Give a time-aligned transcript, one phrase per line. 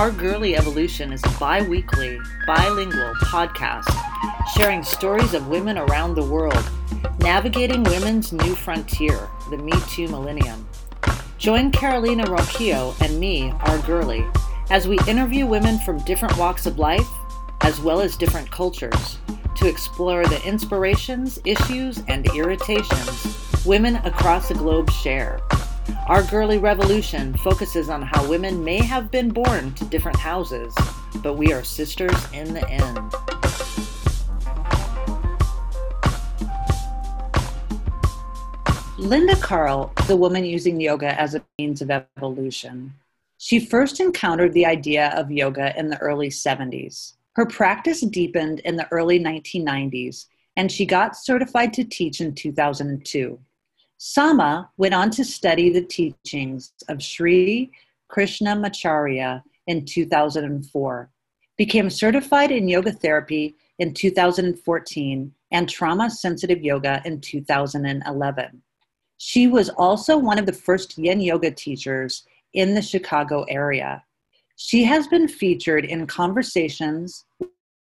[0.00, 3.84] Our Girly Evolution is a bi weekly, bilingual podcast
[4.56, 6.70] sharing stories of women around the world,
[7.18, 10.66] navigating women's new frontier, the Me Too millennium.
[11.36, 14.26] Join Carolina Ronquillo and me, Our Girly,
[14.70, 17.06] as we interview women from different walks of life,
[17.60, 19.18] as well as different cultures,
[19.56, 25.42] to explore the inspirations, issues, and irritations women across the globe share.
[26.06, 30.74] Our Girly Revolution focuses on how women may have been born to different houses,
[31.22, 33.12] but we are sisters in the end.
[38.98, 42.92] Linda Karl a woman using yoga as a means of evolution.
[43.38, 47.14] She first encountered the idea of yoga in the early 70s.
[47.34, 53.38] Her practice deepened in the early 1990s, and she got certified to teach in 2002.
[54.02, 57.70] Sama went on to study the teachings of Sri
[58.10, 61.10] Krishnamacharya in 2004,
[61.58, 68.62] became certified in yoga therapy in 2014, and trauma sensitive yoga in 2011.
[69.18, 74.02] She was also one of the first yin yoga teachers in the Chicago area.
[74.56, 77.26] She has been featured in conversations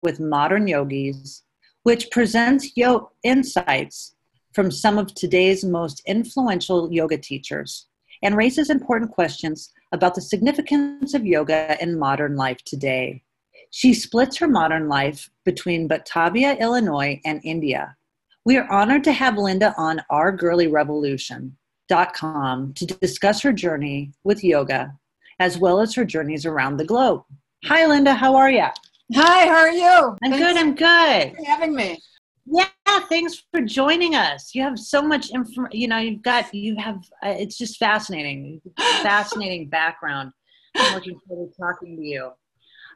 [0.01, 1.43] with modern yogis,
[1.83, 4.15] which presents yo- insights
[4.53, 7.87] from some of today's most influential yoga teachers
[8.23, 13.23] and raises important questions about the significance of yoga in modern life today.
[13.71, 17.95] She splits her modern life between Batavia, Illinois, and India.
[18.45, 20.67] We are honored to have Linda on Our Girly
[22.75, 24.93] to discuss her journey with yoga
[25.39, 27.23] as well as her journeys around the globe.
[27.65, 28.13] Hi, Linda.
[28.13, 28.67] How are you?
[29.15, 30.17] Hi, how are you?
[30.23, 30.57] I'm Thanks good.
[30.57, 31.37] I'm good.
[31.37, 31.99] For having me.
[32.51, 32.67] Yeah,
[33.09, 34.55] thanks for joining us.
[34.55, 35.67] You have so much info.
[35.71, 36.97] You know, you've got you have.
[37.23, 40.31] Uh, it's just fascinating, fascinating background.
[40.75, 42.31] I'm looking forward to talking to you.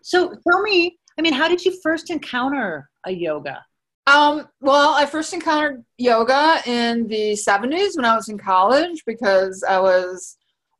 [0.01, 0.97] So, tell me.
[1.19, 3.63] I mean, how did you first encounter a yoga?
[4.07, 9.63] Um, well, I first encountered yoga in the 70s when I was in college because
[9.63, 10.35] I was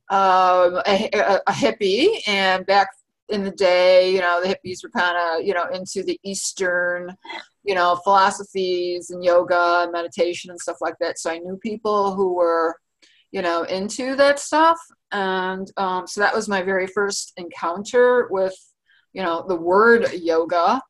[0.10, 2.90] um, a, a, a hippie, and back
[3.30, 7.16] in the day, you know, the hippies were kind of, you know, into the Eastern,
[7.64, 11.20] you know, philosophies and yoga and meditation and stuff like that.
[11.20, 12.76] So I knew people who were,
[13.32, 14.78] you know, into that stuff.
[15.12, 18.56] And um, so that was my very first encounter with,
[19.14, 20.82] you know, the word yoga.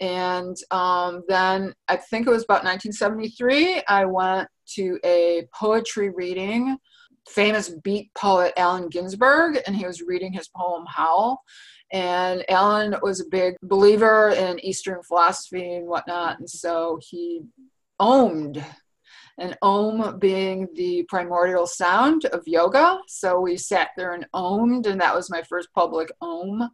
[0.00, 6.78] And um, then I think it was about 1973, I went to a poetry reading
[7.28, 11.42] famous beat poet Allen Ginsberg, and he was reading his poem Howl.
[11.90, 17.42] And Alan was a big believer in Eastern philosophy and whatnot, and so he
[18.00, 18.62] ohmed,
[19.38, 22.98] and ohm being the primordial sound of yoga.
[23.06, 26.68] So we sat there and ohmed, and that was my first public ohm.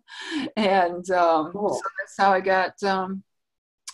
[0.57, 1.75] And um, cool.
[1.75, 3.23] so that's how I got, um,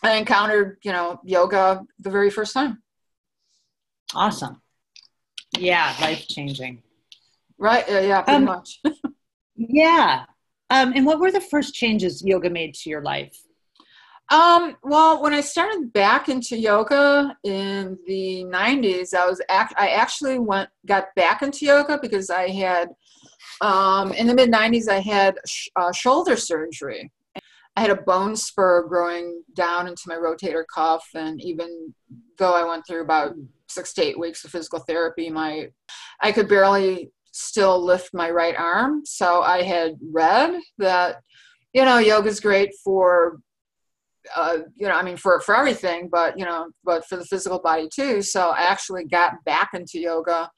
[0.03, 2.83] I encountered, you know, yoga the very first time.
[4.15, 4.63] Awesome.
[5.59, 6.83] Yeah, life changing.
[7.59, 7.89] Right.
[7.89, 8.81] Uh, yeah, pretty um, much.
[9.57, 10.25] yeah.
[10.71, 13.37] Um, and what were the first changes yoga made to your life?
[14.31, 19.89] Um, well, when I started back into yoga in the 90s, I was act- I
[19.89, 22.91] actually went got back into yoga because I had
[23.61, 27.11] um, in the mid 90s I had sh- uh, shoulder surgery.
[27.77, 31.93] I had a bone spur growing down into my rotator cuff, and even
[32.39, 33.35] though I went through about
[33.69, 35.69] six to eight weeks of physical therapy, my
[36.21, 39.03] I could barely still lift my right arm.
[39.05, 41.17] So I had read that,
[41.73, 43.41] you know, yoga is great for,
[44.37, 47.61] uh, you know, I mean, for, for everything, but, you know, but for the physical
[47.61, 48.23] body too.
[48.23, 50.51] So I actually got back into yoga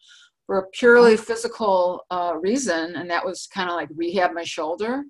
[0.46, 2.96] for a purely physical uh, reason.
[2.96, 5.04] And that was kind of like rehab my shoulder.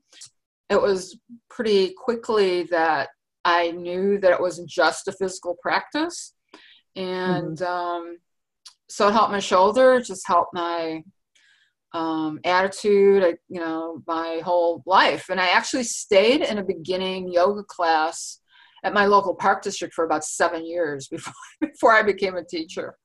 [0.68, 1.18] It was
[1.50, 3.08] pretty quickly that
[3.44, 6.34] I knew that it wasn't just a physical practice.
[6.94, 7.64] And mm-hmm.
[7.64, 8.18] um,
[8.88, 11.02] so it helped my shoulder, just helped my
[11.94, 15.28] um, attitude, you know, my whole life.
[15.28, 18.38] And I actually stayed in a beginning yoga class
[18.84, 22.96] at my local park district for about seven years before before I became a teacher.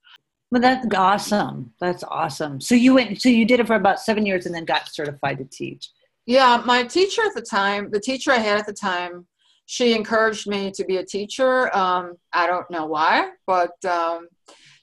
[0.50, 1.74] Well, that's awesome.
[1.81, 2.62] That's awesome.
[2.62, 5.40] So you went, so you did it for about seven years and then got certified
[5.40, 5.90] to teach.
[6.25, 9.28] Yeah, my teacher at the time, the teacher I had at the time,
[9.66, 11.75] she encouraged me to be a teacher.
[11.75, 14.30] Um, I don't know why, but um,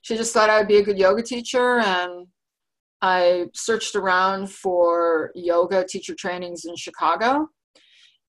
[0.03, 2.27] she just thought I would be a good yoga teacher, and
[3.05, 7.51] I searched around for yoga teacher trainings in Chicago.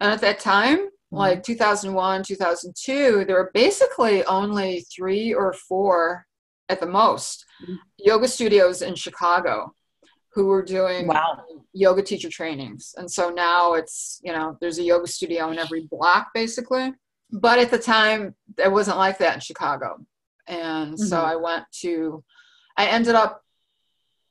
[0.01, 1.16] And at that time, mm-hmm.
[1.16, 6.25] like 2001, 2002, there were basically only three or four
[6.68, 7.75] at the most mm-hmm.
[8.00, 9.74] yoga studios in Chicago
[10.33, 11.45] who were doing Wow.
[11.71, 12.94] yoga teacher trainings.
[12.98, 16.92] And so now it's, you know, there's a yoga studio in every block basically.
[17.31, 20.06] But at the time, it wasn't like that in Chicago.
[20.48, 21.24] And so Mhm.
[21.24, 22.25] I went to,
[22.75, 23.44] I ended up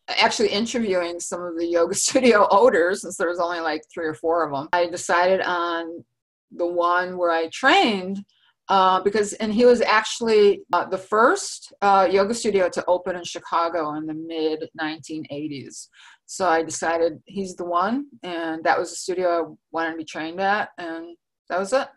[0.08, 4.14] actually interviewing some of the yoga studio owners since there was only like three or
[4.14, 4.68] four of them.
[4.72, 6.04] I decided on
[6.52, 8.24] the one where I trained
[8.68, 13.24] uh, because, and he was actually uh, the first uh, yoga studio to open in
[13.24, 15.88] Chicago in the mid 1980s.
[16.26, 20.04] So I decided he's the one, and that was the studio I wanted to be
[20.04, 21.14] trained at, and
[21.50, 21.88] that was it.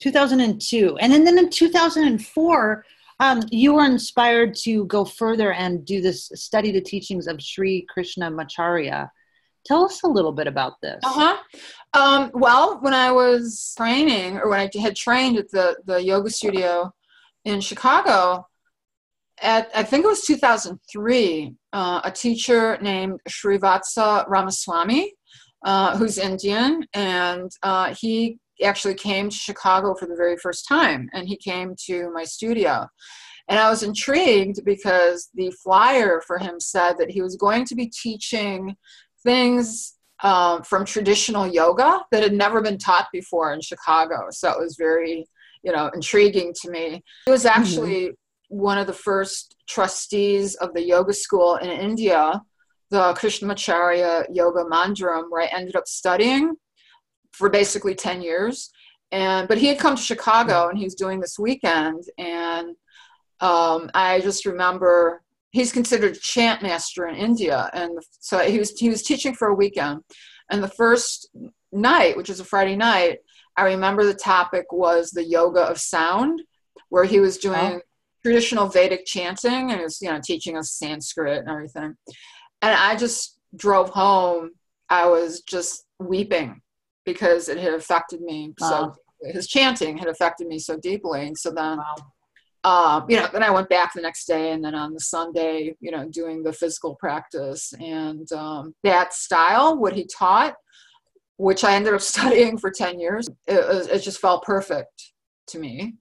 [0.00, 0.96] 2002.
[0.98, 2.84] And then, then in 2004,
[3.20, 7.86] um, you were inspired to go further and do this study the teachings of Sri
[7.94, 9.10] Krishnamacharya.
[9.66, 11.00] Tell us a little bit about this.
[11.04, 11.36] Uh huh.
[11.94, 16.30] Um, well, when I was training, or when I had trained at the the yoga
[16.30, 16.92] studio
[17.44, 18.46] in Chicago,
[19.42, 25.12] at I think it was 2003, uh, a teacher named Srivatsa Ramaswamy,
[25.64, 31.08] uh, who's Indian, and uh, he actually came to Chicago for the very first time,
[31.12, 32.86] and he came to my studio.
[33.48, 37.74] And I was intrigued because the flyer for him said that he was going to
[37.74, 38.76] be teaching
[39.22, 44.26] things um, from traditional yoga that had never been taught before in Chicago.
[44.30, 45.26] So it was very,
[45.62, 47.02] you know, intriguing to me.
[47.24, 48.10] He was actually
[48.48, 52.42] one of the first trustees of the yoga school in India,
[52.90, 56.54] the Krishnamacharya Yoga Mandiram, where I ended up studying
[57.38, 58.70] for basically 10 years.
[59.10, 62.04] And but he had come to Chicago and he was doing this weekend.
[62.18, 62.76] And
[63.40, 68.72] um, I just remember he's considered a chant master in India, and so he was
[68.78, 70.02] he was teaching for a weekend.
[70.50, 71.30] And the first
[71.72, 73.18] night, which was a Friday night,
[73.56, 76.42] I remember the topic was the yoga of sound,
[76.90, 77.80] where he was doing Oh.
[78.24, 81.96] traditional Vedic chanting and he was you know teaching us Sanskrit and everything.
[82.60, 84.50] And I just drove home.
[84.90, 86.60] I was just weeping
[87.12, 88.92] because it had affected me so.
[89.22, 91.96] His chanting had affected me so deeply, and so then Wow.
[92.64, 95.74] um, you know, then I went back the next day, and then on the Sunday,
[95.80, 100.54] you know, doing the physical practice and um, that style, what he taught,
[101.36, 105.12] which I ended up studying for ten years, it, it just felt perfect
[105.48, 105.94] to me,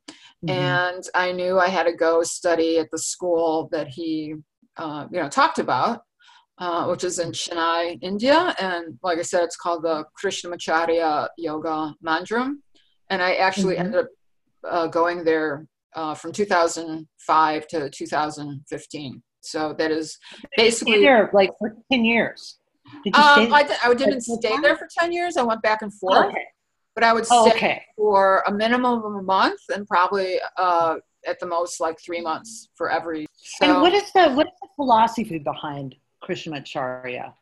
[0.46, 0.50] Mhm.
[0.50, 4.36] and I knew I had to go study at the school that he,
[4.76, 6.02] uh, you know, talked about.
[6.60, 11.94] Uh, which is in Chennai, India, and like I said, it's called the Krishnamacharya Yoga
[12.04, 12.56] Mandiram.
[13.12, 13.80] and I actually Mhm.
[13.80, 14.08] ended up
[14.68, 19.24] uh, going there uh, from 2005 to 2015.
[19.42, 20.18] So that is
[20.58, 21.00] basically.
[21.02, 22.60] there like for 10 years.
[23.04, 25.38] Did you stay Um, I, I didn't stay there for 10 years.
[25.38, 26.46] I went back and forth, Okay.
[26.96, 27.86] but I would Oh, stay okay.
[27.96, 30.96] for a minimum of a month and probably uh,
[31.26, 33.26] at the most like three months for every.
[33.34, 35.96] So And what is the what is the philosophy behind
[36.28, 37.34] Krishnamacharya?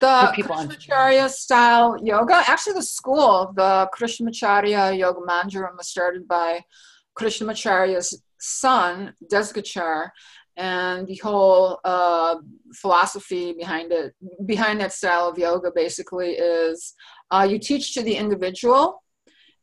[0.00, 5.88] the for people on- Krishnamacharya style yoga, actually the school, the Krishnamacharya Yoga Mandiram was
[5.88, 6.64] started by
[7.18, 10.08] Krishnamacharya's son, Desikachar,
[10.56, 12.36] and the whole uh,
[12.74, 14.14] philosophy behind it,
[14.46, 16.94] behind that style of yoga basically is
[17.30, 19.02] uh, you teach to the individual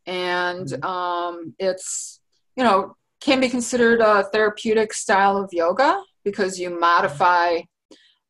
[0.05, 0.85] and Mhm.
[0.85, 2.19] um, it's,
[2.55, 7.61] you know, can be considered a therapeutic style of yoga because you modify,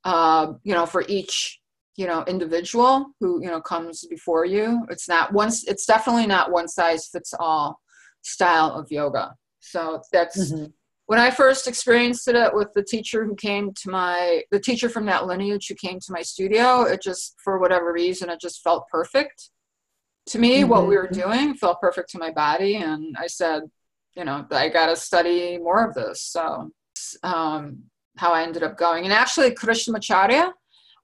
[0.07, 1.59] uh, you know, for each
[1.97, 6.51] you know individual who you know comes before you it's not once it's definitely not
[6.51, 7.79] one size fits all
[8.21, 10.71] style of yoga so that's Mhm.
[11.07, 15.07] when i first experienced it with the teacher who came to my the teacher from
[15.07, 18.87] that lineage who came to my studio it just for whatever reason it just felt
[18.97, 19.49] perfect
[20.27, 21.23] to me what we were Mhm.
[21.23, 23.63] doing felt perfect to my body and i said
[24.15, 26.69] you know i got to study more of this so
[27.23, 27.63] um,
[28.17, 30.51] how i ended up going and actually krishnamacharya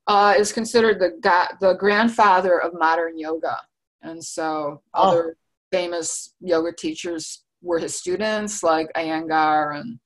[0.08, 3.56] uh, is considered the ga- the grandfather of modern yoga,
[4.02, 5.04] and so Oh.
[5.04, 5.38] other
[5.72, 10.00] famous yoga teachers were his students, like Iyengar and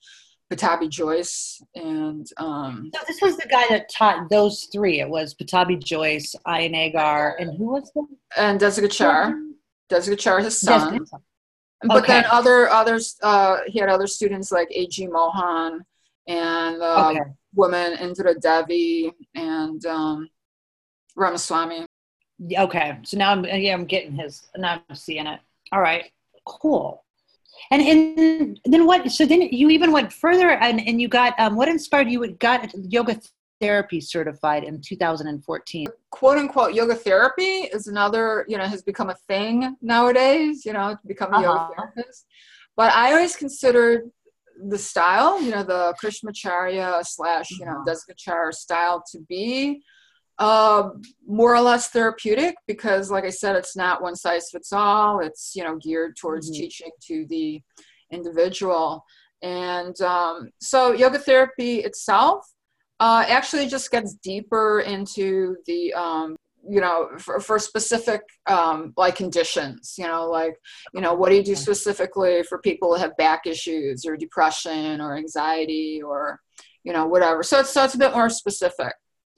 [0.54, 5.00] Pattabhi Jois, and um, So this was the guy that taught those three.
[5.02, 7.92] It was Pattabhi Jois, Ian Agar, and who was
[8.38, 9.34] and Desikachar.
[9.90, 11.00] Desikachar, his son.
[11.88, 15.08] But then other others, uh, he had other students like A.G.
[15.08, 15.84] Mohan
[16.28, 17.20] and uh, Okay.
[17.56, 20.30] woman Indra Devi and um,
[21.16, 21.86] Ramaswamy.
[22.58, 22.98] Okay.
[23.04, 25.40] So now I'm yeah, I'm getting his now I'm seeing it.
[25.72, 26.12] All right.
[26.46, 27.04] Cool.
[27.72, 31.56] And and then what so then you even went further and, and you got um
[31.56, 33.20] what inspired you got yoga
[33.60, 35.88] therapy certified in 2014.
[36.12, 40.96] quote unquote yoga therapy is another, you know, has become a thing nowadays, you know,
[41.02, 41.44] to become a Uh-huh.
[41.44, 42.28] yoga therapist.
[42.76, 44.12] But I always considered
[44.70, 47.94] the style, you know, the Krishnamacharya slash, you know, Uh-huh.
[47.94, 49.82] Desikachar style to be
[50.40, 50.90] uh,
[51.28, 55.20] more or less therapeutic because, like I said, it's not one size fits all.
[55.20, 56.62] It's you know geared towards mm-hmm.
[56.62, 57.62] teaching to the
[58.12, 59.04] individual,
[59.42, 62.46] and um, so yoga therapy itself
[63.00, 66.36] uh, actually just gets deeper into the um,
[66.70, 70.56] you know for, for specific um, like conditions you know like
[70.94, 75.00] you know what do you do specifically for people who have back issues or depression
[75.02, 76.40] or anxiety or
[76.84, 78.94] you know whatever so it's so it's a bit more specific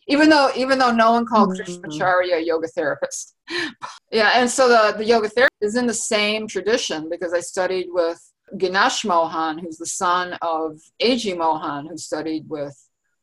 [0.08, 1.62] even though even though no one called mm-hmm.
[1.62, 3.36] krishnamacharya a yoga therapist
[4.12, 7.88] yeah and so the, the yoga therapy is in the same tradition because i studied
[7.90, 8.20] with
[8.58, 11.36] ganesh mohan who's the son of A.G.
[11.36, 12.76] mohan who studied with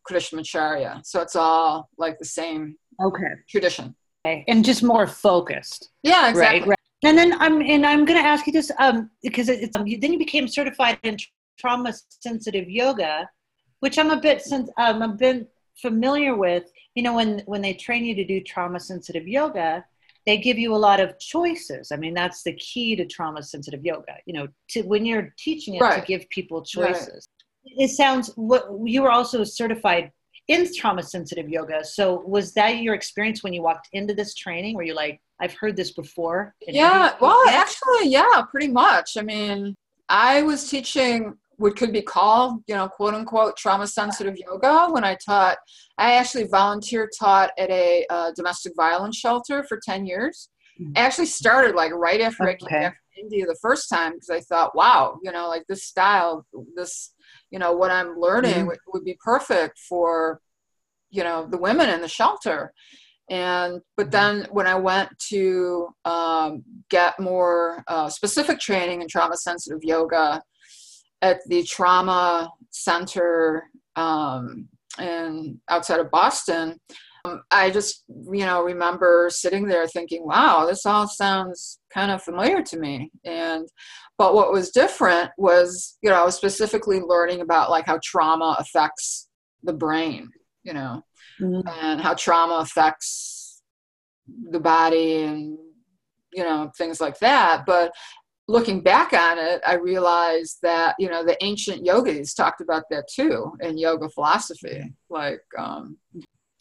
[0.08, 3.94] krishnamacharya so it's all like the same okay tradition
[4.26, 4.44] okay.
[4.48, 6.78] and just more focused yeah exactly right, right.
[7.04, 10.12] and then i'm and i'm going to ask you this um because it's um, then
[10.12, 11.16] you became certified in
[11.58, 13.28] trauma sensitive yoga
[13.80, 15.46] which i'm a bit since um, i've been
[15.80, 19.84] familiar with you know when when they train you to do trauma sensitive yoga
[20.24, 23.84] they give you a lot of choices i mean that's the key to trauma sensitive
[23.84, 26.00] yoga you know to when you're teaching it right.
[26.00, 27.28] to give people choices
[27.66, 27.84] right.
[27.84, 30.10] it sounds what you were also certified
[30.48, 31.84] in trauma sensitive yoga.
[31.84, 35.54] So was that your experience when you walked into this training where you're like, I've
[35.54, 36.54] heard this before?
[36.66, 39.16] Yeah, well, actually, yeah, pretty much.
[39.18, 39.74] I mean,
[40.08, 45.04] I was teaching what could be called, you know, quote unquote trauma sensitive yoga when
[45.04, 45.58] I taught.
[45.98, 50.50] I actually volunteer taught at a uh, domestic violence shelter for 10 years.
[50.94, 52.52] I actually started like right after okay.
[52.52, 55.64] I came back from India the first time because I thought, wow, you know, like
[55.68, 57.14] this style, this
[57.50, 58.66] you know what i'm learning mm-hmm.
[58.66, 60.40] would, would, be perfect for
[61.10, 62.72] you know the women in the shelter
[63.30, 64.10] and but mm-hmm.
[64.10, 70.42] then when i went to um, get more uh, specific training in trauma sensitive yoga
[71.22, 73.64] at the trauma center
[73.96, 76.78] um, and outside of boston
[77.50, 82.62] i just you know remember sitting there thinking wow this all sounds kind of familiar
[82.62, 83.68] to me and
[84.18, 88.56] but what was different was, you know, I was specifically learning about like how trauma
[88.58, 89.28] affects
[89.62, 90.30] the brain,
[90.62, 91.02] you know,
[91.40, 91.68] mm-hmm.
[91.68, 93.62] and how trauma affects
[94.50, 95.58] the body and,
[96.32, 97.64] you know, things like that.
[97.66, 97.94] But
[98.48, 103.08] looking back on it, I realized that, you know, the ancient yogis talked about that
[103.12, 105.98] too in yoga philosophy, like um,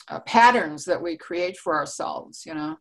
[0.07, 2.77] uh, patterns that we create for ourselves, you know.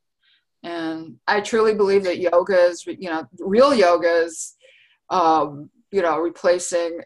[0.62, 4.56] And I truly believe that yoga is, you know, real yoga is
[5.10, 7.00] um, you know, replacing,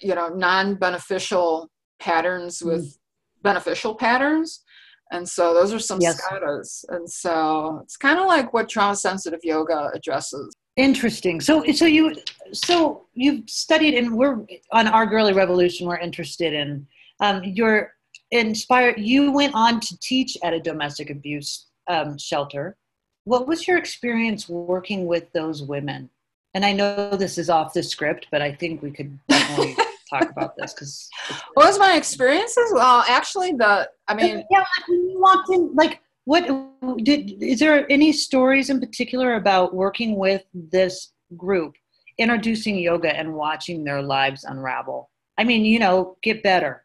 [0.00, 2.66] you know, non-beneficial patterns mm.
[2.66, 2.98] with mm.
[3.42, 4.62] beneficial patterns.
[5.10, 6.20] And so those are some yes.
[6.20, 6.84] skatas.
[6.88, 10.54] And so it's kind of like what trauma sensitive yoga addresses.
[10.76, 11.40] Interesting.
[11.40, 12.14] So, so you,
[12.52, 15.86] so you've studied, and we're on our girly revolution.
[15.86, 16.86] We're interested in.
[17.20, 17.92] Um, you're
[18.30, 18.98] inspired.
[18.98, 22.76] You went on to teach at a domestic abuse um, shelter.
[23.24, 26.10] What was your experience working with those women?
[26.54, 29.76] and I know this is off the script, but I think we could definitely
[30.10, 31.08] talk about this because.
[31.54, 32.72] What was my experiences?
[32.72, 36.46] Well, actually, the I mean, yeah, like when you walked in, like what
[37.02, 41.74] did is there any stories in particular about working with this group,
[42.18, 45.10] introducing yoga and watching their lives unravel?
[45.36, 46.83] I mean, you know, get better.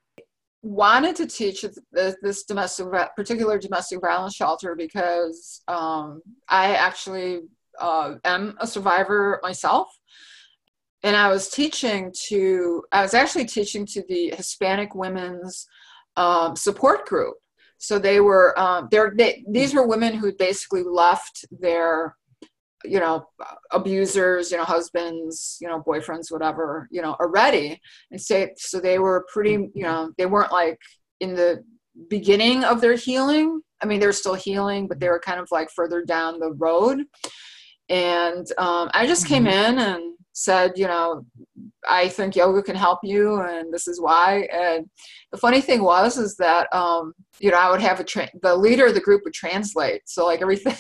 [0.62, 7.42] Wanted to teach this domestic, particular domestic violence shelter because um, I actually
[7.80, 9.88] uh, am a survivor myself.
[11.02, 15.66] And I was teaching to, I was actually teaching to the Hispanic women's
[16.18, 17.38] um, support group.
[17.78, 22.18] So they were, um, they, these were women who basically left their,
[22.84, 23.28] you know,
[23.72, 27.80] abusers, you know, husbands, you know, boyfriends, whatever, you know, already.
[28.12, 30.80] And say, so they were pretty, you know, they weren't like
[31.20, 31.64] in the
[32.10, 33.62] beginning of their healing.
[33.82, 36.54] I mean, they were still healing, but they were kind of like further down the
[36.54, 37.04] road.
[37.90, 39.74] And um, I just came mm-hmm.
[39.74, 41.26] in and said, you know,
[41.88, 44.48] I think yoga can help you, and this is why.
[44.54, 44.90] And
[45.32, 48.56] the funny thing was, is that um, you know, I would have a tra- the
[48.56, 50.76] leader of the group would translate, so like everything,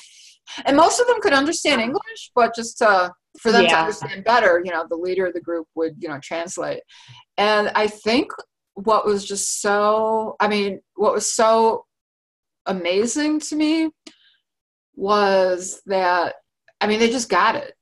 [0.65, 3.69] and most of them could understand English, but just for them yeah.
[3.69, 6.81] to understand better, you know, the leader of the group would you know translate.
[7.37, 8.31] And I think
[8.73, 11.85] what was just so, I mean, what was so
[12.65, 13.89] amazing to me
[14.95, 16.35] was that
[16.81, 17.75] I mean, they just got it.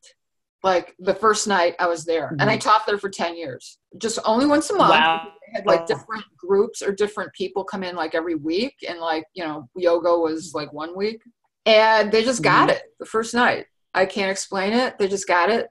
[0.63, 2.41] Like the first night I was there, mm-hmm.
[2.41, 2.67] and I mm-hmm.
[2.67, 4.89] taught there for 10 years, just only once a month.
[4.89, 5.27] Wow.
[5.45, 9.25] They had like different groups or different people come in like every week, and like,
[9.33, 11.21] you know, yoga was like one week.
[11.67, 12.77] And they just got mm-hmm.
[12.77, 13.65] it the first night.
[13.93, 14.97] I can't explain it.
[14.97, 15.67] They just got it.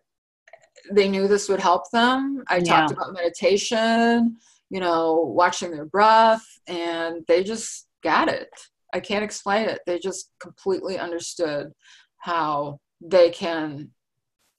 [0.92, 2.44] They knew this would help them.
[2.48, 2.80] I yeah.
[2.80, 4.36] talked about meditation,
[4.68, 8.50] you know, watching their breath, and they just got it.
[8.92, 9.80] I can't explain it.
[9.86, 11.72] They just completely understood
[12.18, 13.90] how they can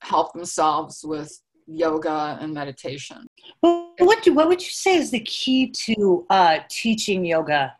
[0.00, 3.26] help themselves with yoga and meditation.
[3.62, 7.74] Well, what do, what would you say is the key to uh, teaching yoga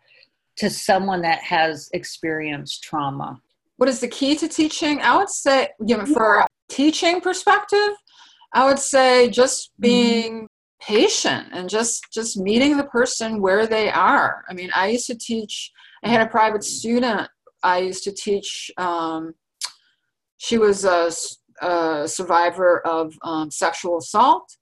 [0.56, 3.40] to someone that has experienced trauma?
[3.78, 5.00] What is the key to teaching?
[5.00, 7.90] I would say, you know, for teaching perspective,
[8.52, 9.82] I would say just mm-hmm.
[9.82, 10.48] being
[10.80, 14.44] patient and just just meeting the person where they are.
[14.48, 15.70] I mean, I used to teach.
[16.04, 17.28] I had a private student.
[17.62, 18.70] I used to teach.
[18.76, 19.34] Um,
[20.38, 21.10] she was a,
[21.64, 24.56] a survivor of um, sexual assault,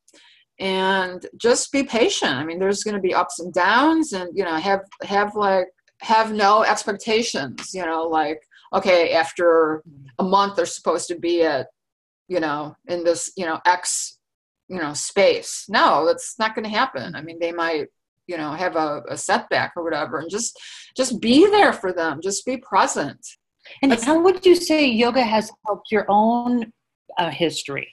[0.59, 2.33] and just be patient.
[2.33, 5.69] I mean, there's going to be ups and downs, and you know, have have like
[6.01, 7.71] have no expectations.
[7.73, 8.41] You know, like
[8.77, 9.83] okay, after
[10.19, 11.69] a month, they're supposed to be at
[12.29, 14.19] you know in this you know x
[14.69, 15.65] you know space.
[15.69, 17.15] No that's not going to happen.
[17.15, 17.87] I mean they might
[18.27, 20.59] you know have a, a, setback or whatever and just
[20.97, 22.21] just be there for them.
[22.23, 23.25] Just be present.
[23.83, 26.73] And that's, how would you say yoga has helped your own
[27.19, 27.93] uh, history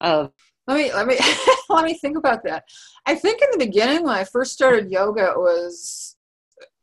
[0.00, 0.30] of
[0.66, 1.18] let me let me
[1.68, 2.64] let me think about that.
[3.06, 6.16] I think in the beginning when i first started yoga it was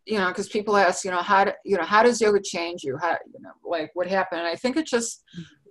[0.08, 2.84] you know because people ask you know how do, you know how does yoga change
[2.84, 5.24] you how you know like what happened and i think it just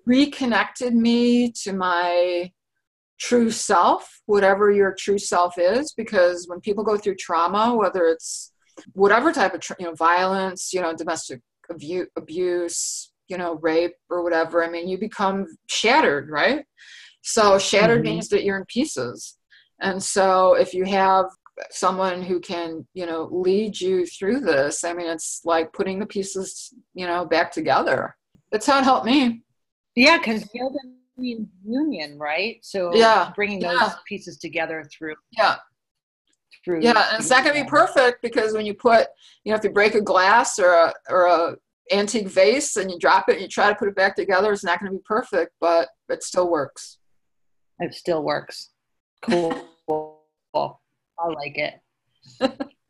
[0.06, 2.50] reconnected me to my
[3.18, 8.52] true self, whatever your true self is, because when people go through trauma, whether it's
[8.92, 11.40] whatever type of you know violence, you know domestic
[11.70, 16.64] abuse, abuse, you know rape or whatever, I mean you become shattered, right?
[17.22, 18.14] So shattered mm-hmm.
[18.14, 19.36] means that you're in pieces,
[19.80, 21.26] and so if you have
[21.70, 26.06] someone who can you know lead you through this i mean it's like putting the
[26.06, 28.14] pieces you know back together
[28.52, 29.42] that's how it helped me
[29.96, 30.78] yeah, because yoga
[31.16, 32.58] means union, right?
[32.62, 33.94] So yeah, bringing those yeah.
[34.06, 35.56] pieces together through yeah
[36.64, 39.08] through yeah, and it's not gonna be perfect because when you put
[39.44, 41.56] you know if you break a glass or a or a
[41.92, 44.62] antique vase and you drop it and you try to put it back together, it's
[44.62, 46.98] not gonna be perfect, but it still works.
[47.80, 48.70] It still works.
[49.22, 49.62] Cool.
[51.18, 51.80] I like it.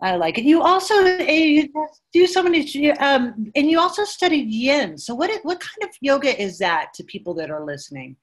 [0.01, 0.45] I like it.
[0.45, 1.69] You also you
[2.13, 4.99] do so many, um, and you also studied Yin.
[4.99, 8.17] So what what kind of yoga is that to people that are listening?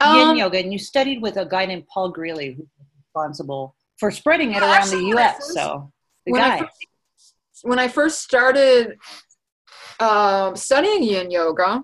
[0.00, 2.66] Um, yin yoga, and you studied with a guy named Paul Grilley, who's
[2.98, 5.36] responsible for spreading it around the U.S.
[5.36, 5.92] First, so
[6.26, 6.56] the when guy.
[6.56, 6.86] I first,
[7.62, 8.98] when I first started
[9.98, 11.82] uh, studying Yin yoga,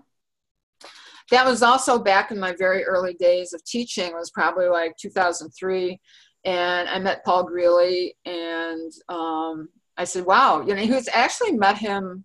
[1.30, 4.06] that was also back in my very early days of teaching.
[4.06, 5.98] It was probably like 2003
[6.44, 11.52] and I met Paul Grilley, and um, I said, "Wow!" You know, he was actually
[11.52, 12.24] met him.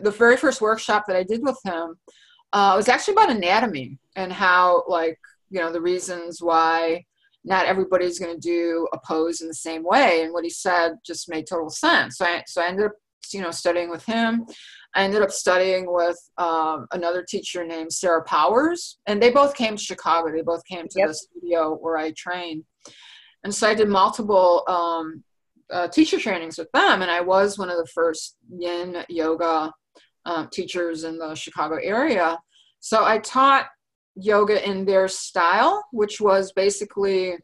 [0.00, 1.96] The very first workshop that I did with him
[2.52, 5.18] uh, was actually about anatomy and how, like,
[5.50, 7.04] you know, the reasons why
[7.44, 10.22] not everybody's going to do a pose in the same way.
[10.22, 12.18] And what he said just made total sense.
[12.18, 12.92] So I, so I ended up,
[13.32, 14.46] you know, studying with him.
[14.94, 19.76] I ended up studying with um, another teacher named Sarah Powers, and they both came
[19.76, 20.32] to Chicago.
[20.32, 21.08] They both came to yep.
[21.08, 22.64] the studio where I trained.
[23.46, 25.22] And so I did multiple um,
[25.70, 29.72] uh, teacher trainings with them, and I was one of the first yin yoga
[30.24, 32.40] uh, teachers in the Chicago area.
[32.80, 33.68] So I taught
[34.16, 37.36] yoga in their style, which was basically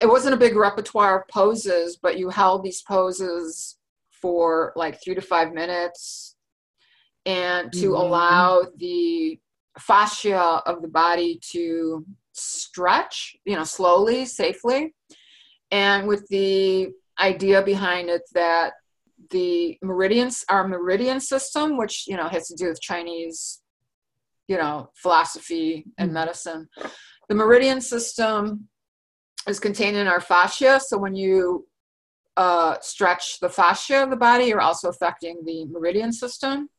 [0.00, 3.76] it wasn't a big repertoire of poses, but you held these poses
[4.10, 6.34] for like three to five minutes
[7.24, 7.94] and to mm-hmm.
[7.94, 9.38] allow the
[9.78, 12.04] fascia of the body to
[12.38, 14.94] stretch, you know, slowly, safely.
[15.70, 18.74] And with the idea behind it that
[19.30, 23.60] the meridians, our meridian system, which, you know, has to do with Chinese,
[24.46, 26.14] you know, philosophy and mm-hmm.
[26.14, 26.68] medicine,
[27.28, 28.68] the meridian system
[29.46, 30.80] is contained in our fascia.
[30.80, 31.66] So when you
[32.36, 36.70] uh, stretch the fascia of the body, you're also affecting the meridian system.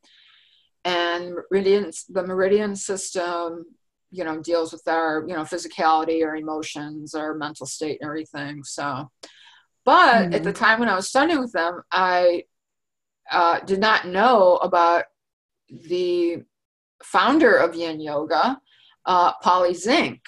[0.86, 3.66] And meridians, the meridian system
[4.12, 8.64] you know deals with our you know physicality or emotions or mental state and everything
[8.64, 9.10] so
[9.86, 10.34] but mm-hmm.
[10.34, 10.64] at the mm-hmm.
[10.64, 12.44] time when i was studying with them i
[13.32, 15.06] uh, did not know about
[15.88, 16.38] the
[17.04, 18.60] founder of yin yoga
[19.06, 20.20] uh, Paulie Zink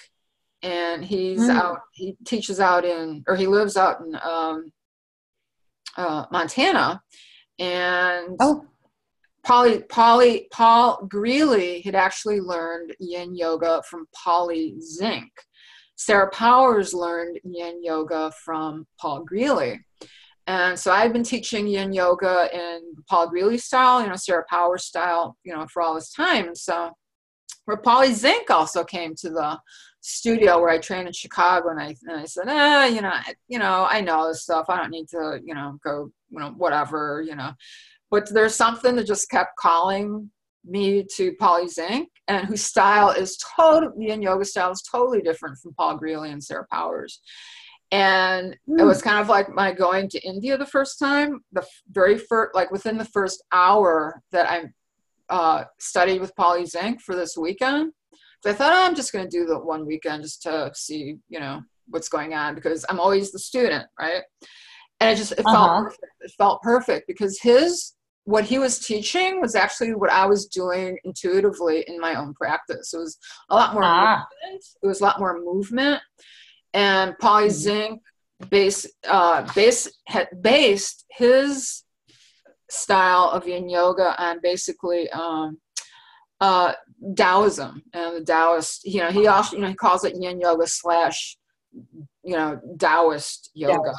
[0.61, 1.49] and he's mm.
[1.49, 4.71] out he teaches out in or he lives out in um,
[5.97, 7.01] uh, montana
[7.59, 8.65] and oh
[9.43, 15.31] Paul Grilley had actually learned yin yoga from Paulie Zink.
[15.95, 19.79] Sarah Powers learned yin yoga from Paul Grilley.
[20.47, 24.85] And so I've been teaching yin yoga in Paul Grilley style, you know, Sarah Powers
[24.85, 26.47] style, you know, for all this time.
[26.47, 26.91] And so
[27.65, 29.59] where Paulie Zink also came to the
[30.01, 33.35] studio where I trained in Chicago, and I and I said, eh, you know, I,
[33.47, 34.65] you know, I know this stuff.
[34.67, 37.51] I don't need to, you know, go, you know, whatever, you know
[38.11, 40.29] but there's something that just kept calling
[40.65, 45.57] me to Paulie Zink, and whose style is totally yin yoga style is totally different
[45.57, 47.21] from Paul Grilley and Sarah Powers.
[47.91, 48.79] And mm.
[48.79, 52.53] it was kind of like my going to India the first time, the very first,
[52.53, 54.65] like within the first hour that I
[55.29, 57.91] uh, studied with Paulie Zink for this weekend.
[58.43, 61.17] So I thought, oh, I'm just going to do the one weekend just to see,
[61.29, 64.23] you know, what's going on because I'm always the student, right?
[64.99, 65.53] And it just it uh-huh.
[65.53, 66.13] felt perfect.
[66.21, 67.93] it felt perfect because his
[68.25, 72.93] what he was teaching was actually what I was doing intuitively in my own practice.
[72.93, 73.17] It was
[73.49, 74.25] a lot more ah.
[74.43, 74.65] movement.
[74.83, 76.01] It was a lot more movement.
[76.73, 77.53] And Polly mm-hmm.
[77.53, 78.01] Zink
[78.49, 81.83] base, uh, base, had based his
[82.69, 85.59] style of yin yoga on basically um,
[86.39, 86.73] uh,
[87.15, 88.85] Taoism and the Taoist.
[88.85, 91.37] You know, he also you know he calls it yin yoga slash
[92.23, 93.93] you know Taoist yoga.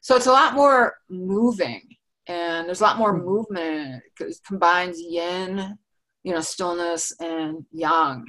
[0.00, 1.82] So it's a lot more moving
[2.28, 3.26] and there's a lot more mm-hmm.
[3.26, 5.76] movement it combines yin
[6.22, 8.24] you know stillness and yang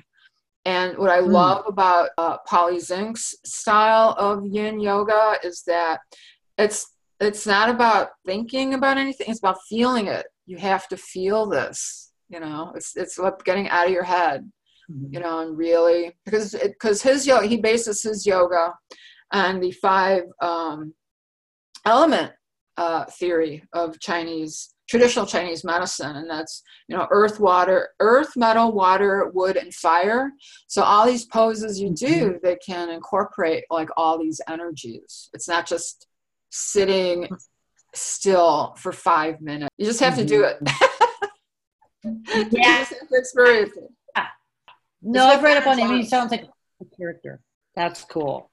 [0.65, 1.27] and what i mm.
[1.27, 5.99] love about uh, paulie zink's style of yin yoga is that
[6.57, 11.45] it's it's not about thinking about anything it's about feeling it you have to feel
[11.45, 14.49] this you know it's it's about getting out of your head
[14.89, 15.13] mm-hmm.
[15.13, 18.73] you know and really because because his yoga he bases his yoga
[19.31, 20.93] on the five um,
[21.85, 22.31] element
[22.79, 28.71] uh, theory of Chinese traditional Chinese medicine, and that's you know earth, water, earth, metal,
[28.71, 30.31] water, wood, and fire.
[30.67, 32.37] So all these poses you do, mm-hmm.
[32.41, 35.29] they can incorporate like all these energies.
[35.33, 36.07] It's not just
[36.51, 37.27] sitting
[37.93, 39.69] still for five minutes.
[39.77, 40.57] You just have to do it.
[42.05, 42.47] Mm-hmm.
[42.55, 43.91] yeah, experience it.
[45.01, 45.97] No, I've read up on him.
[45.97, 46.45] He sounds like
[46.81, 47.41] a character.
[47.75, 48.49] That's cool.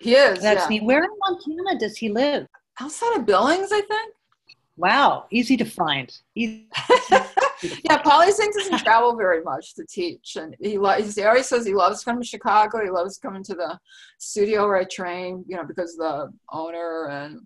[0.00, 0.40] He is.
[0.40, 0.68] That's yeah.
[0.68, 0.84] neat.
[0.84, 2.46] Where in Montana does he live?
[2.80, 4.14] Outside of Billings, I think.
[4.76, 6.16] Wow, easy to find.
[6.36, 6.68] Easy,
[7.82, 11.66] yeah, Paulie Zink doesn't travel very much to teach, and he, lo- he always says
[11.66, 12.84] he loves coming to Chicago.
[12.84, 13.76] He loves coming to the
[14.18, 17.40] studio where I train, you know, because the owner and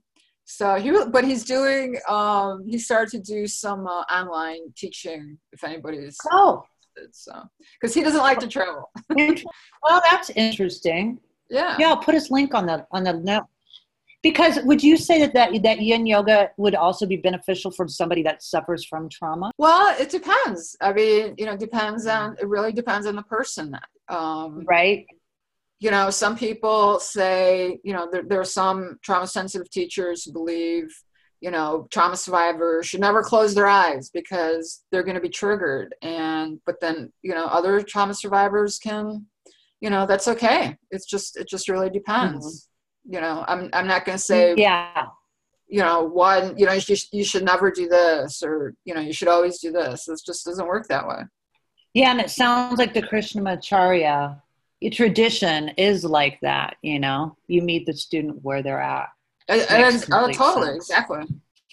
[0.44, 0.92] so he.
[1.10, 1.98] But he's doing.
[2.08, 5.38] Um, he started to do some uh, online teaching.
[5.52, 6.64] If anybody's oh,
[7.12, 7.32] so
[7.80, 8.90] because he doesn't like to travel.
[9.08, 11.18] well, that's interesting.
[11.50, 11.76] Yeah.
[11.78, 13.44] Yeah, I'll put his link on the on the note.
[14.22, 18.22] Because would you say that, that that yin yoga would also be beneficial for somebody
[18.22, 19.50] that suffers from trauma?
[19.58, 20.76] Well, it depends.
[20.80, 23.76] I mean, you know, depends on it really depends on the person.
[24.08, 25.06] Um, right.
[25.80, 30.32] You know, some people say, you know, there, there are some trauma sensitive teachers who
[30.32, 30.94] believe,
[31.40, 35.96] you know, trauma survivors should never close their eyes because they're going to be triggered.
[36.00, 39.26] And, but then, you know, other trauma survivors can,
[39.80, 40.76] you know, that's okay.
[40.92, 42.46] It's just, it just really depends.
[42.46, 42.68] Mm-hmm
[43.04, 45.06] you know i'm i'm not going to say yeah.
[45.68, 49.12] you know one you know you, you should never do this or you know you
[49.12, 50.08] should always do this.
[50.08, 51.22] It just doesn't work that way.
[51.94, 54.40] Yeah and it sounds like the krishnamacharya
[54.92, 57.36] tradition is like that you know?
[57.46, 59.08] You meet the student where they're at.
[59.48, 60.90] And, and oh, totally sense.
[60.90, 61.22] exactly.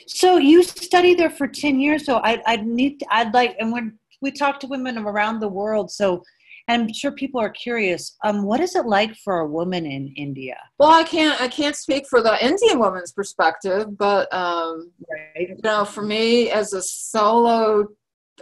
[0.07, 3.99] So you studied there for 10 years so i i need i'd like and when
[4.21, 6.23] we talk to women around the world so
[6.69, 8.15] I'm sure people are curious.
[8.23, 10.55] Um, what is it like for a woman in India?
[10.77, 15.49] Well, I can't I can't speak for the Indian woman's perspective, but um, right.
[15.49, 17.87] you know, for me as a solo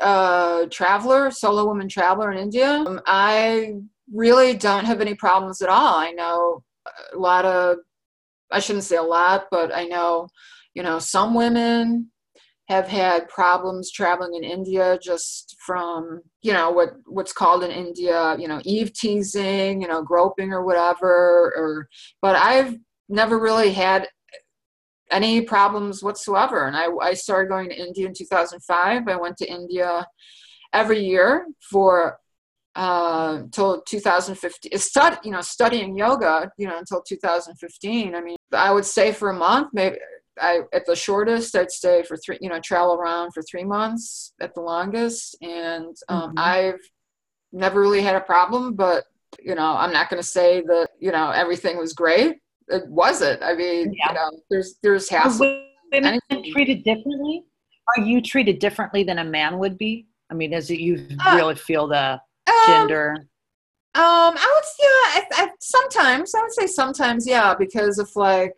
[0.01, 3.75] uh, traveler, solo woman traveler in India, um, I
[4.13, 5.95] really don't have any problems at all.
[5.95, 6.63] I know
[7.13, 7.77] a lot of
[8.51, 10.27] I shouldn't say a lot, but I know
[10.73, 12.11] you know some women
[12.67, 18.35] have had problems traveling in India just from, you know, what what's called in India,
[18.37, 21.53] you know, eve teasing, you know, groping or whatever.
[21.55, 21.87] Or,
[22.21, 22.75] but I've
[23.07, 24.09] never really had
[25.11, 26.67] any problems whatsoever.
[26.67, 29.07] And I, I started going to India in 2005.
[29.07, 30.05] I went to India
[30.73, 32.19] every year for
[32.75, 34.77] uh, until 2015.
[34.77, 38.13] Stud, you know, studying yoga, you know, until 2015.
[38.13, 39.95] I mean, I would say for a month, maybe
[40.41, 44.33] I at the shortest I'd stay for three, you know, travel around for three months
[44.41, 46.39] at the longest, and um, mm-hmm.
[46.39, 46.79] I've
[47.51, 48.75] never really had a problem.
[48.75, 49.05] But
[49.39, 52.37] you know, I'm not going to say that you know everything was great.
[52.69, 53.41] It wasn't.
[53.43, 54.09] I mean, yeah.
[54.09, 55.63] you know, there's there's hassle.
[55.91, 56.19] Women
[56.51, 57.43] treated differently.
[57.95, 60.07] Are you treated differently than a man would be?
[60.29, 63.15] I mean, does it you uh, really feel the um, gender?
[63.95, 65.37] Um, I would yeah.
[65.39, 68.53] I, I, sometimes I would say sometimes yeah because of like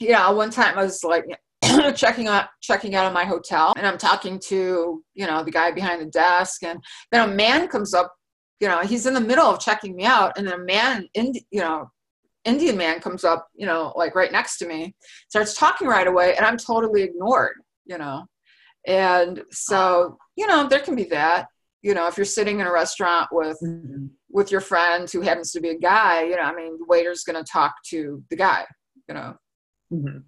[0.00, 1.24] yeah, one time I was like
[1.94, 5.70] checking out checking out of my hotel and I'm talking to, you know, the guy
[5.70, 6.78] behind the desk and
[7.12, 8.12] then a man comes up,
[8.60, 11.32] you know, he's in the middle of checking me out and then a man in
[11.50, 11.90] you know,
[12.44, 14.94] Indian man comes up, you know, like right next to me,
[15.28, 17.54] starts talking right away and I'm totally ignored,
[17.86, 18.26] you know.
[18.86, 21.46] And so, you know, there can be that.
[21.80, 24.06] You know, if you're sitting in a restaurant with Mm-hmm.
[24.30, 27.24] with your friend who happens to be a guy, you know, I mean, the waiter's
[27.24, 28.64] going to talk to the guy,
[29.08, 29.36] you know.
[29.94, 30.24] Mhm.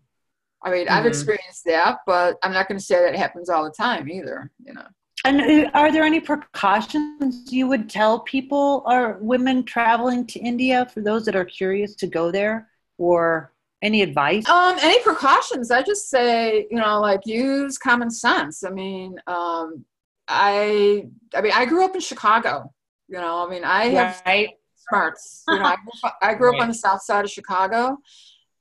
[0.62, 1.08] I mean, I've Mhm.
[1.08, 4.50] experienced that, but I'm not going to say that it happens all the time either,
[4.64, 4.86] you know.
[5.24, 10.86] And uh, are there any precautions you would tell people or women traveling to India
[10.86, 13.52] for those that are curious to go there, or
[13.82, 14.48] any advice?
[14.48, 15.70] Um, any precautions?
[15.70, 18.64] I just say, you know, like use common sense.
[18.64, 19.84] I mean, um,
[20.28, 22.72] I, I mean, I grew up in Chicago.
[23.08, 24.50] You know, I mean, I have right.
[24.88, 25.44] smarts.
[25.48, 27.98] You know, I grew up, I grew up on the south side of Chicago,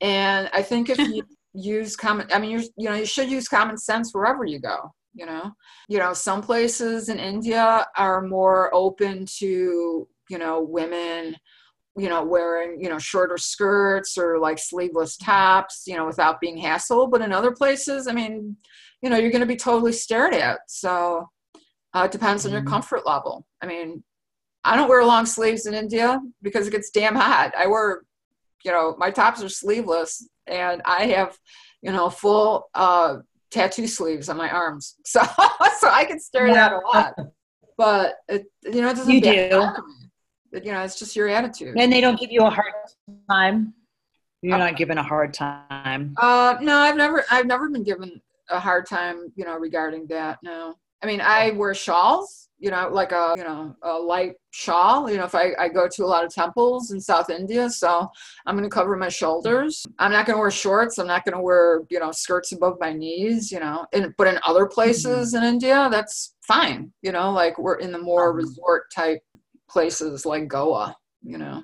[0.00, 1.22] and I think if you
[1.54, 4.92] use common, I mean, you you know, you should use common sense wherever you go.
[5.14, 5.52] You know,
[5.88, 11.36] you know, some places in India are more open to you know women,
[11.96, 16.58] you know, wearing you know shorter skirts or like sleeveless tops, you know, without being
[16.58, 17.10] hassled.
[17.10, 18.56] But in other places, I mean,
[19.02, 20.60] you know, you're going to be totally stared at.
[20.68, 21.28] So
[21.94, 22.66] uh, it depends on your Mhm.
[22.66, 23.46] comfort level.
[23.62, 24.04] I mean,
[24.64, 27.54] I don't wear long sleeves in India because it gets damn hot.
[27.56, 28.02] I wear,
[28.66, 31.38] you know, my tops are sleeveless and I have,
[31.82, 33.18] you know, full uh,
[33.50, 34.96] tattoo sleeves on my arms.
[35.06, 35.22] So,
[35.78, 37.14] so I get stared at a lot.
[37.78, 39.68] But it, you know, it doesn't You do.
[40.50, 41.76] But, you know, it's just your attitude.
[41.78, 42.72] And they don't give you a hard
[43.28, 43.74] time.
[44.40, 46.14] You're not given a hard time.
[46.16, 50.38] Uh, no, I've never, I've never been given a hard time, you know, regarding that.
[50.42, 55.10] No, I mean, I wear shawls, you know, like a, you know, a light shawl.
[55.10, 58.08] You know, if I, I go to a lot of temples in South India, so
[58.46, 59.84] I'm going to cover my shoulders.
[59.98, 60.98] I'm not going to wear shorts.
[60.98, 63.52] I'm not going to wear, you know, skirts above my knees.
[63.52, 66.92] You know, and but in other places in India, that's fine.
[67.02, 68.36] You know, like we're in the more Mhm.
[68.38, 69.20] resort type
[69.68, 70.96] places like Goa.
[71.22, 71.62] You know,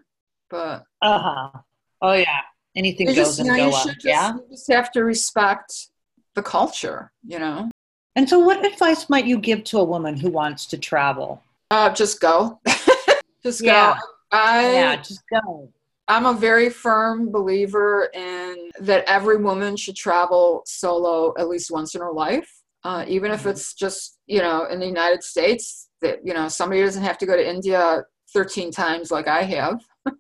[0.51, 1.61] but Uh huh.
[2.03, 2.41] Oh yeah.
[2.77, 3.85] Anything you goes just, in you know, Goa.
[3.85, 4.35] just, yeah.
[4.35, 5.89] you just have to respect
[6.35, 7.71] the culture, you know.
[8.15, 11.43] And so, what advice might you give to a woman who wants to travel?
[11.71, 12.61] Uh, just go.
[13.43, 13.67] just go.
[13.67, 13.99] Yeah.
[14.31, 15.71] I yeah, just go.
[16.09, 21.95] I'm a very firm believer in that every woman should travel solo at least once
[21.95, 22.51] in her life,
[22.85, 23.51] uh, even if Mhm.
[23.51, 25.89] it's just you know in the United States.
[26.01, 29.81] That you know somebody doesn't have to go to India 13 times like I have,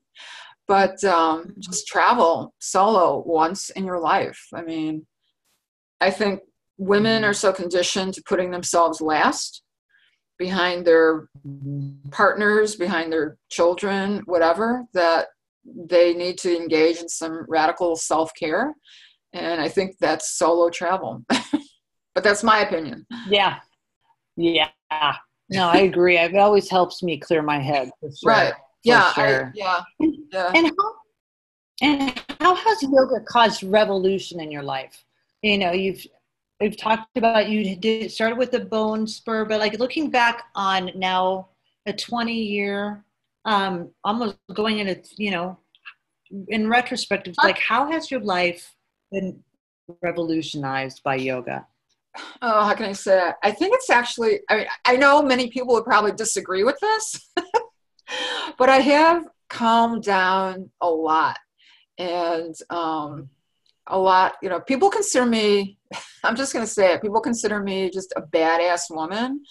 [0.68, 4.46] but um, just travel solo once in your life.
[4.54, 5.06] I mean,
[6.00, 6.40] I think
[6.82, 9.62] women are so conditioned to putting themselves last
[10.38, 11.28] behind their
[12.10, 15.28] partners, behind their children, whatever, that
[15.64, 18.74] they need to engage in some radical self care.
[19.32, 21.24] And I think that's solo travel.
[22.14, 23.06] but that's my opinion.
[23.28, 23.60] Yeah.
[24.36, 24.68] Yeah.
[25.48, 26.18] No, I agree.
[26.18, 27.90] It always helps me clear my head.
[28.02, 28.12] Sure.
[28.24, 28.54] Right.
[28.84, 29.12] Yeah.
[29.12, 29.46] sure.
[29.46, 29.80] I, yeah.
[30.32, 30.52] Yeah.
[30.54, 30.94] And how
[31.82, 35.04] and how has yoga caused revolution in your life?
[35.42, 36.04] You know, you've
[36.62, 40.90] we've talked about you did started with the bone spur, but like looking back on
[40.94, 41.48] now
[41.86, 43.04] a 20 year,
[43.44, 45.58] um, almost going into you know,
[46.48, 48.74] in retrospect, like how has your life
[49.10, 49.42] been
[50.02, 51.66] revolutionized by yoga?
[52.42, 53.34] oh, how can I say it?
[53.42, 57.30] I think it's actually, I mean, I know many people would probably disagree with this,
[58.58, 61.38] but I have calmed down a lot.
[61.98, 63.30] And um,
[63.92, 65.78] a lot, you know, people consider me,
[66.24, 69.44] I'm just going to say it, people consider me just a badass woman.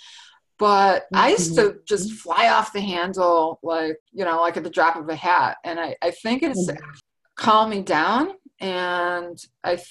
[0.57, 4.69] But I used to just fly off the handle, like, you know, like at the
[4.69, 5.57] drop of a hat.
[5.63, 6.77] And I, I think it's Mhm.
[7.35, 8.33] calmed me down.
[8.59, 9.81] And I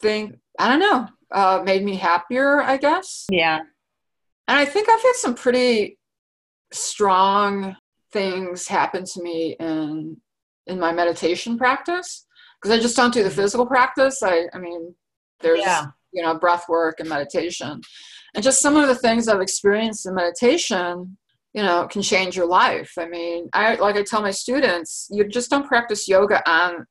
[0.00, 3.26] think, I don't know, uh, made me happier, I guess.
[3.32, 3.58] Yeah.
[4.46, 5.98] And I think I've had some pretty
[6.72, 7.76] strong
[8.12, 10.20] things happen to me in
[10.66, 12.26] in my meditation practice
[12.60, 14.22] because I just don't do the physical practice.
[14.22, 14.94] I I mean,
[15.40, 15.86] there's Yeah.
[16.12, 17.80] you know breath work and meditation,
[18.34, 21.16] and just some of the things I've experienced in meditation.
[21.52, 22.92] You know, can change your life.
[22.96, 26.86] I mean, I like I tell my students, you just don't practice yoga on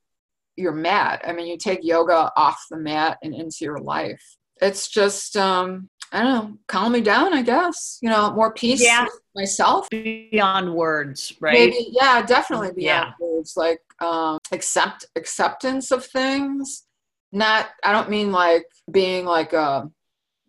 [0.57, 1.21] your mat.
[1.25, 4.21] I mean, you take yoga off the mat and into your life.
[4.61, 7.99] It's just, um, I don't know, calm me down, I guess.
[8.01, 9.05] You know, more peace Yeah.
[9.33, 9.87] myself.
[9.89, 11.53] Beyond words, right?
[11.53, 13.25] Maybe, yeah, definitely beyond Yeah.
[13.25, 13.55] words.
[13.55, 16.85] Like um, accept acceptance of things.
[17.31, 19.89] Not, I don't mean like being like a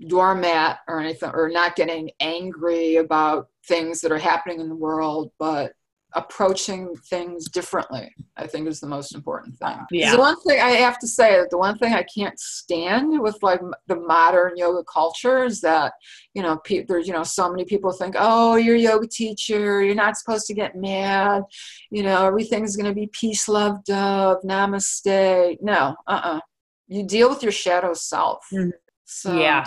[0.06, 5.30] doormat or anything, or not getting angry about things that are happening in the world,
[5.38, 5.72] but
[6.14, 8.12] approaching things differently.
[8.36, 10.12] I think is the most important thing Yeah.
[10.12, 13.38] The one thing I have to say that the one thing I can't stand with
[13.42, 15.92] like the modern yoga culture is that
[16.34, 19.82] you know pe- there's you know so many people think oh you're a yoga teacher
[19.82, 21.42] you're not supposed to get mad
[21.90, 26.40] you know everything's going to be peace love dove namaste no uh-uh
[26.88, 28.72] you deal with your shadow self Mhm.
[29.04, 29.64] so yeah.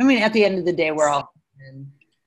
[0.00, 1.32] I mean, at the end of the day, we're all,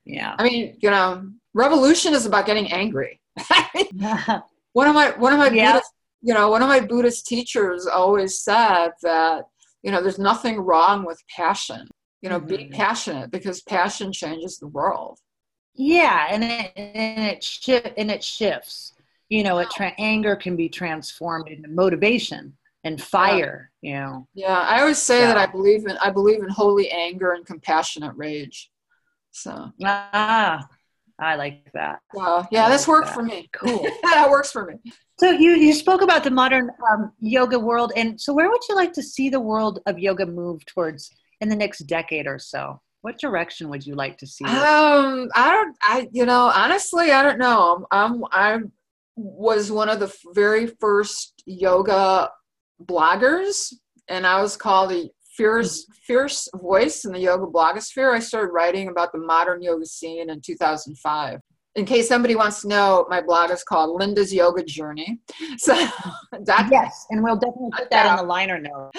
[0.04, 0.34] yeah.
[0.38, 3.18] I mean, you know, revolution is about getting angry.
[4.72, 5.72] one of my one of my yeah.
[5.72, 5.92] Buddhist,
[6.22, 9.44] you know one of my Buddhist teachers always said that
[9.82, 11.88] you know there's nothing wrong with passion.
[12.20, 12.56] You know, mm-hmm.
[12.56, 15.18] be passionate because passion changes the world.
[15.74, 18.94] Yeah, and it and it shi- and it shifts.
[19.28, 23.70] You know, it tra- anger can be transformed into motivation and fire.
[23.80, 23.90] Yeah.
[23.90, 24.28] You know.
[24.34, 28.14] Yeah, I always say that I believe in I believe in holy anger and compassionate
[28.16, 28.70] rage.
[29.30, 30.68] So ah,
[31.18, 32.00] I like that.
[32.14, 32.46] Wow.
[32.50, 33.14] Yeah, that's like worked that.
[33.14, 33.48] for me.
[33.52, 33.86] Cool.
[34.02, 34.92] that works for me.
[35.18, 38.74] So you you spoke about the modern um, yoga world, and so where would you
[38.74, 42.80] like to see the world of yoga move towards in the next decade or so?
[43.02, 44.44] What direction would you like to see?
[44.44, 45.76] Um, I don't.
[45.82, 47.86] I you know honestly, I don't know.
[47.90, 48.58] I'm I
[49.16, 52.30] was one of the very first yoga
[52.82, 53.72] bloggers,
[54.08, 58.12] and I was called a fierce fierce voice in the yoga blogosphere.
[58.12, 61.40] I started writing about the modern yoga scene in 2005
[61.74, 65.20] in case somebody wants to know, my blog is called Linda's Yoga Journey.
[65.58, 68.90] So that yes, and we'll definitely put that in the liner note.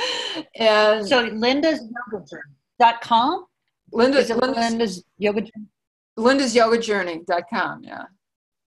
[0.55, 3.45] And so Linda's Yoga Journey dot com.
[3.91, 5.67] Linda, Linda's, Linda's Yoga Journey?
[6.15, 7.83] Linda's Yoga Journey dot com.
[7.83, 8.03] Yeah.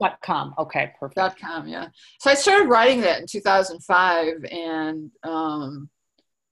[0.01, 0.55] Dot com.
[0.59, 1.17] Okay, perfect.
[1.17, 1.69] Dot com.
[1.69, 1.89] Yeah.
[2.21, 5.89] So I started writing that in 2005, and um,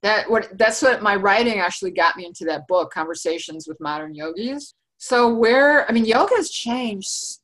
[0.03, 4.15] that what that's what my writing actually got me into that book, Conversations with Modern
[4.15, 4.75] Yogis.
[4.99, 7.39] So where I mean, yoga has changed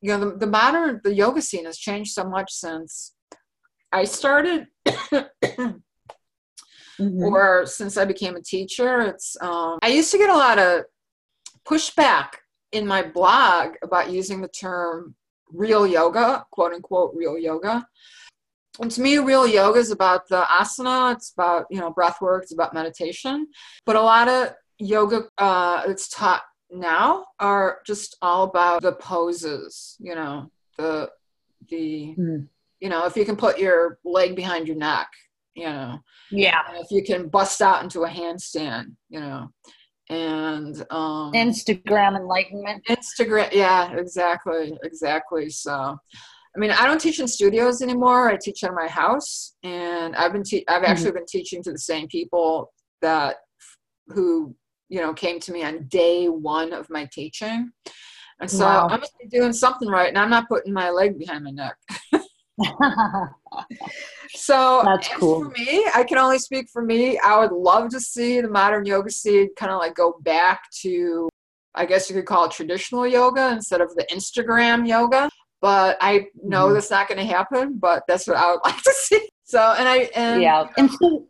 [0.00, 3.14] you know the, the modern the yoga scene has changed so much since
[3.92, 5.72] i started mm-hmm.
[7.22, 10.84] or since i became a teacher it's um, i used to get a lot of
[11.68, 12.28] pushback
[12.72, 15.14] in my blog about using the term
[15.52, 17.86] real yoga quote unquote real yoga
[18.80, 22.42] and to me real yoga is about the asana it's about you know breath work
[22.42, 23.46] it's about meditation
[23.86, 29.96] but a lot of yoga uh, it's taught now are just all about the poses,
[29.98, 31.10] you know, the
[31.68, 32.46] the mm.
[32.80, 35.08] you know, if you can put your leg behind your neck,
[35.54, 35.98] you know.
[36.30, 36.62] Yeah.
[36.74, 39.48] if you can bust out into a handstand, you know.
[40.08, 42.84] And um Instagram enlightenment.
[42.88, 45.50] Instagram yeah, exactly, exactly.
[45.50, 45.98] So
[46.54, 48.28] I mean, I don't teach in studios anymore.
[48.28, 50.90] I teach at my house, and I've been te- I've mm-hmm.
[50.90, 53.36] actually been teaching to the same people that
[54.08, 54.54] who
[54.88, 57.70] you know came to me on day one of my teaching
[58.40, 58.88] and so wow.
[58.90, 61.76] i must be doing something right and i'm not putting my leg behind my neck
[64.34, 68.00] so that's cool for me i can only speak for me i would love to
[68.00, 71.28] see the modern yoga scene kind of like go back to
[71.74, 76.26] i guess you could call it traditional yoga instead of the instagram yoga but i
[76.42, 76.74] know mm-hmm.
[76.74, 79.88] that's not going to happen but that's what i would like to see so and
[79.88, 81.26] i and yeah and so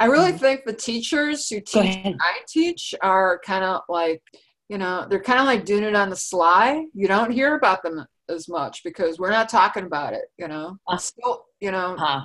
[0.00, 0.38] I really mm-hmm.
[0.38, 4.22] think the teachers who teach I teach are kind of like,
[4.70, 6.86] you know, they're kind of like doing it on the sly.
[6.94, 10.78] You don't hear about them as much because we're not talking about it, you know.
[10.88, 12.22] Uh, still, you know, huh.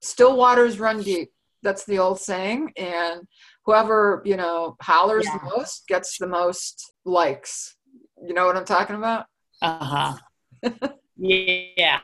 [0.00, 1.30] still waters run deep.
[1.62, 2.72] That's the old saying.
[2.78, 3.28] And
[3.66, 5.36] whoever, you know, hollers yeah.
[5.36, 7.76] the most gets the most likes.
[8.26, 9.26] You know what I'm talking about?
[9.60, 10.14] Uh huh.
[11.16, 12.00] Yeah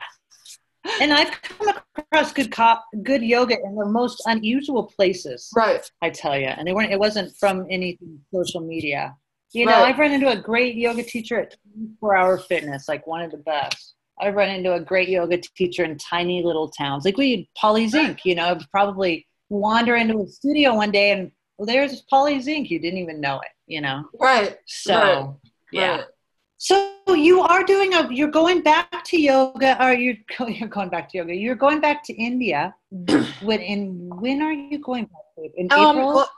[1.01, 5.49] and I've come across good cop, good yoga in the most unusual places.
[5.55, 5.89] Right.
[6.01, 6.91] I tell you, and they weren't.
[6.91, 7.97] It wasn't from any
[8.33, 9.15] social media.
[9.51, 9.89] You know, right.
[9.93, 13.37] I've run into a great yoga teacher at 24 Hour Fitness, like one of the
[13.37, 13.95] best.
[14.21, 18.25] I've run into a great yoga teacher in tiny little towns, like we Paulie Zink.
[18.25, 22.69] You know, probably wander into a studio one day and well, there's Paulie Zink.
[22.69, 23.51] You didn't even know it.
[23.67, 24.05] You know.
[24.19, 24.57] Right.
[24.65, 25.35] So right.
[25.71, 25.95] yeah.
[25.97, 26.05] Right.
[26.61, 30.17] So you are doing a, you're going back to yoga, or you're,
[30.47, 31.33] you're going back to yoga.
[31.33, 32.75] You're going back to India.
[33.41, 35.21] when in when are you going back?
[35.37, 36.15] To, in um, April?
[36.15, 36.31] Well,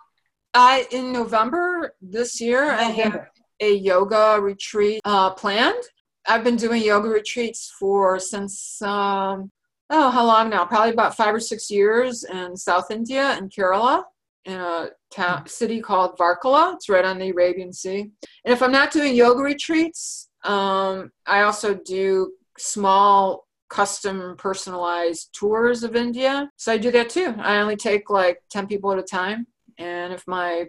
[0.54, 2.72] I in November this year.
[2.72, 2.84] November.
[2.84, 3.28] I have
[3.62, 5.84] a yoga retreat uh, planned.
[6.28, 9.52] I've been doing yoga retreats for since um,
[9.90, 10.66] oh how long now?
[10.66, 14.04] Probably about five or six years in South India in Kerala
[14.46, 16.76] in a town city called Varkala.
[16.76, 18.12] It's right on the Arabian Sea.
[18.46, 25.84] And if I'm not doing yoga retreats, um, I also do small custom personalized tours
[25.84, 26.50] of India.
[26.58, 27.34] So I do that too.
[27.40, 29.48] I only take like 10 people at a time.
[29.78, 30.66] And if my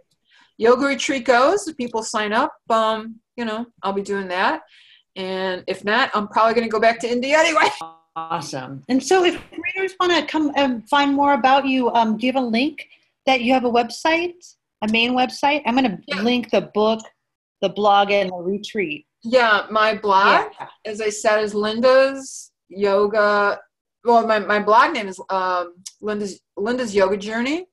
[0.57, 4.62] yoga retreat goes, if people sign up, um, you know, I'll be doing that.
[5.16, 7.68] And if not, I'm probably going to go back to India anyway.
[8.14, 8.82] Awesome.
[8.90, 12.40] And so if readers want to come and find more about you, um, give a
[12.40, 12.86] link
[13.27, 14.35] that you have a website,
[14.83, 15.62] a main website?
[15.66, 16.23] I'm going to yeah.
[16.23, 17.01] link the book,
[17.61, 19.07] the blog, and the retreat.
[19.25, 20.68] Yeah, my blog, yeah.
[20.85, 23.61] as I said, is Linda's Yoga.
[24.05, 27.66] Well, my, my blog name is um, Linda's Linda's Yoga Journey,